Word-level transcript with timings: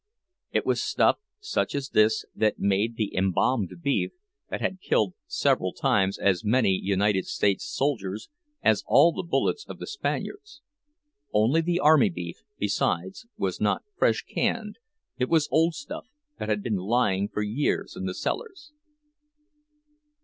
It 0.51 0.65
was 0.65 0.81
stuff 0.81 1.19
such 1.39 1.75
as 1.75 1.89
this 1.89 2.25
that 2.33 2.57
made 2.57 2.95
the 2.95 3.15
"embalmed 3.15 3.71
beef" 3.83 4.13
that 4.49 4.59
had 4.59 4.81
killed 4.81 5.13
several 5.27 5.73
times 5.73 6.17
as 6.17 6.43
many 6.43 6.71
United 6.71 7.27
States 7.27 7.65
soldiers 7.65 8.27
as 8.63 8.83
all 8.87 9.11
the 9.11 9.21
bullets 9.21 9.63
of 9.69 9.77
the 9.77 9.85
Spaniards; 9.85 10.63
only 11.31 11.61
the 11.61 11.79
army 11.79 12.09
beef, 12.09 12.41
besides, 12.57 13.27
was 13.37 13.61
not 13.61 13.83
fresh 13.95 14.23
canned, 14.23 14.79
it 15.19 15.29
was 15.29 15.47
old 15.51 15.75
stuff 15.75 16.07
that 16.39 16.49
had 16.49 16.63
been 16.63 16.77
lying 16.77 17.27
for 17.29 17.43
years 17.43 17.95
in 17.95 18.05
the 18.05 18.15
cellars. 18.15 18.73